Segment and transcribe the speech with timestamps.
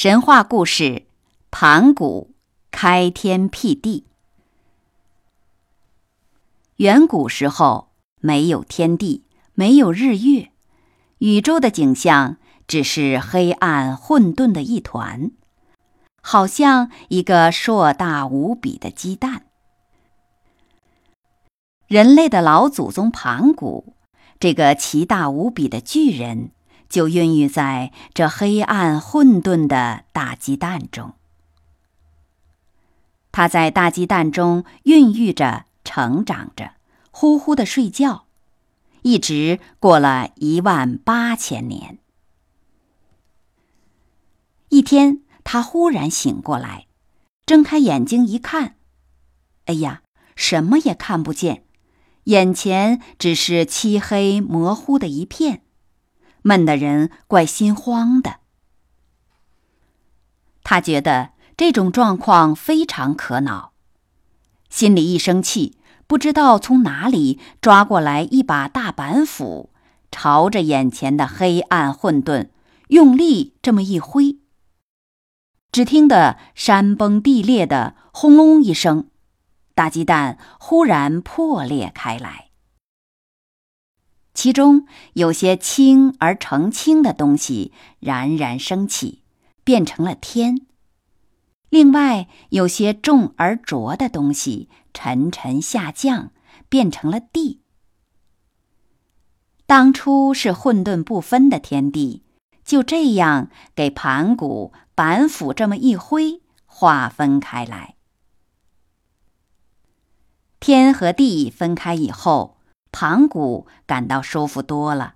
[0.00, 1.06] 神话故事：
[1.50, 2.32] 盘古
[2.70, 4.06] 开天辟地。
[6.76, 7.88] 远古时候，
[8.20, 10.52] 没有天地，没有日月，
[11.18, 12.36] 宇宙的景象
[12.68, 15.32] 只是黑暗混沌的一团，
[16.22, 19.46] 好像一个硕大无比的鸡蛋。
[21.88, 23.94] 人类的老祖宗盘古，
[24.38, 26.52] 这个奇大无比的巨人。
[26.88, 31.14] 就孕育在这黑暗混沌的大鸡蛋中。
[33.30, 36.72] 他在大鸡蛋中孕育着、成长着，
[37.10, 38.24] 呼呼的睡觉，
[39.02, 41.98] 一直过了一万八千年。
[44.70, 46.86] 一天，他忽然醒过来，
[47.46, 48.76] 睁开眼睛一看，
[49.66, 50.02] 哎呀，
[50.34, 51.64] 什么也看不见，
[52.24, 55.62] 眼前只是漆黑模糊的一片。
[56.42, 58.36] 闷的人怪心慌的，
[60.62, 63.72] 他觉得这种状况非常可恼，
[64.68, 69.70] 心里一生气，不知道从哪里抓过来一把大板斧，
[70.10, 72.48] 朝着眼前的黑暗混沌
[72.88, 74.38] 用力这么一挥，
[75.70, 79.08] 只听得山崩地裂的轰隆一声，
[79.74, 82.47] 大鸡蛋忽然破裂开来。
[84.38, 89.24] 其中有些轻而澄清的东西冉冉升起，
[89.64, 90.58] 变成了天；
[91.70, 96.30] 另外有些重而浊的东西沉沉下降，
[96.68, 97.62] 变成了地。
[99.66, 102.22] 当初是混沌不分的天地，
[102.64, 107.96] 就这样给盘古板斧这么一挥，划分开来。
[110.60, 112.57] 天和地分开以后。
[112.90, 115.14] 盘古感到舒服多了，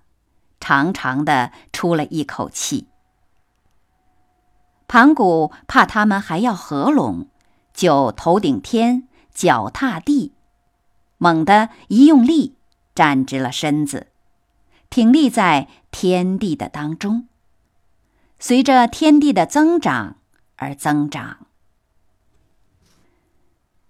[0.59, 2.87] 长长的出了一口气。
[4.87, 7.27] 盘古怕他们还要合拢，
[7.73, 10.33] 就头顶天，脚踏地，
[11.17, 12.55] 猛地一用力，
[12.93, 14.07] 站直了身子，
[14.89, 17.27] 挺立在天地的当中，
[18.37, 20.17] 随着天地的增长
[20.57, 21.47] 而增长。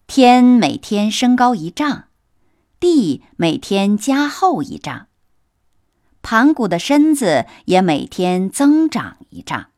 [0.07, 2.05] 天每天升高一丈。
[2.83, 5.07] 地每天加厚一丈，
[6.21, 9.69] 盘古的身子也每天增长一丈。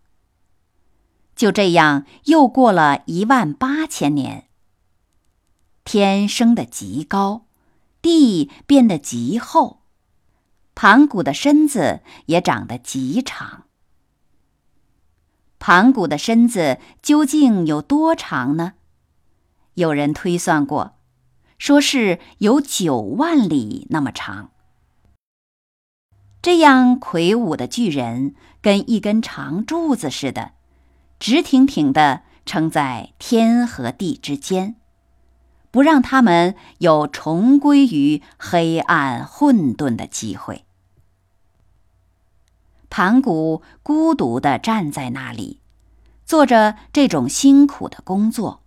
[1.35, 4.47] 就这样，又过了一万八千年。
[5.83, 7.45] 天升得极高，
[8.01, 9.81] 地变得极厚，
[10.73, 13.65] 盘古的身子也长得极长。
[15.59, 18.73] 盘古的身子究竟有多长呢？
[19.75, 20.93] 有人推算过。
[21.57, 24.51] 说是有九万里那么长，
[26.41, 30.51] 这样魁梧的巨人跟一根长柱子似的，
[31.17, 34.75] 直挺挺的撑在天和地之间，
[35.71, 40.65] 不让他们有重归于黑暗混沌的机会。
[42.89, 45.61] 盘古孤独的站在那里，
[46.25, 48.64] 做着这种辛苦的工作。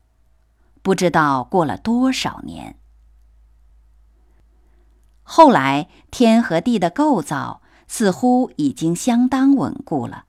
[0.89, 2.79] 不知道过了多少年，
[5.23, 10.25] 后来天和地的构造似乎已经相当稳固了，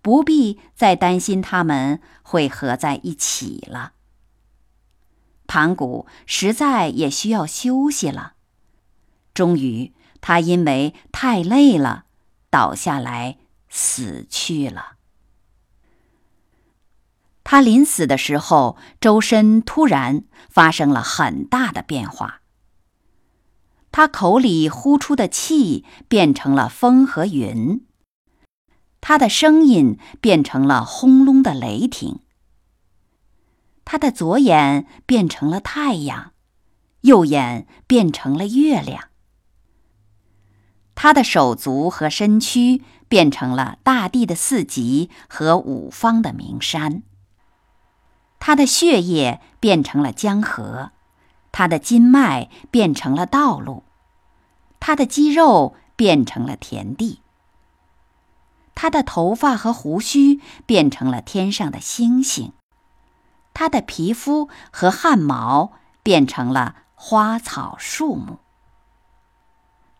[0.00, 3.92] 不必再担心它们会合在一起了。
[5.46, 8.32] 盘古实在也需要休息了，
[9.32, 12.06] 终于他因为太累了，
[12.50, 13.38] 倒下来
[13.68, 14.96] 死去了。
[17.52, 22.40] 他临死的时候，周身突然发生了很大的变化。
[23.90, 27.84] 他口里呼出的气变成了风和云，
[29.02, 32.20] 他的声音变成了轰隆的雷霆。
[33.84, 36.32] 他的左眼变成了太阳，
[37.02, 39.10] 右眼变成了月亮。
[40.94, 47.02] 他的手足和身躯变成了大地的四极和五方的名山。
[48.44, 50.90] 他的血液变成了江河，
[51.52, 53.84] 他的筋脉变成了道路，
[54.80, 57.20] 他的肌肉变成了田地。
[58.74, 62.52] 他的头发和胡须变成了天上的星星，
[63.54, 68.40] 他的皮肤和汗毛变成了花草树木，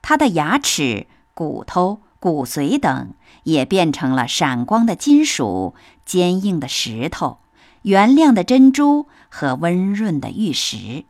[0.03, 3.15] 他的牙齿、骨头、骨髓等
[3.45, 7.39] 也变成了闪光的金属、坚硬的石头、
[7.83, 11.05] 原亮的珍珠和温润的玉石。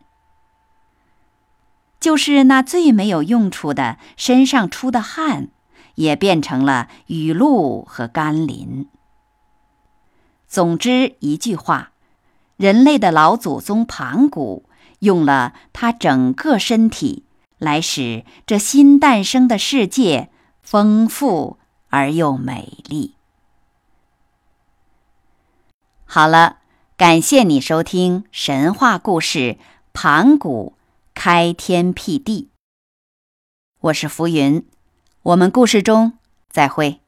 [2.01, 5.49] 就是那最没有用处的身上出的汗，
[5.95, 8.89] 也变成了雨露和甘霖。
[10.49, 11.93] 总之一句话，
[12.57, 17.25] 人类的老祖宗盘古用了他整个身体
[17.59, 20.31] 来使这新诞生的世界
[20.61, 21.59] 丰富
[21.89, 23.15] 而又美丽。
[26.05, 26.59] 好了，
[27.03, 29.39] 感谢你收听神话故事
[29.93, 30.77] 《盘古》。
[31.15, 32.51] 开天辟地，
[33.81, 34.65] 我是浮云，
[35.25, 36.13] 我们故事中
[36.49, 37.02] 再会。